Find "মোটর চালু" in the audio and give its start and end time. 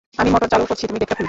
0.33-0.65